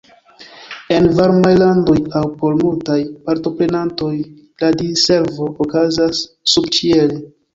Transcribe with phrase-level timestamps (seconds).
[0.93, 4.11] En varmaj landoj aŭ por multaj partoprenantoj
[4.63, 7.23] la diservo okazas subĉiele.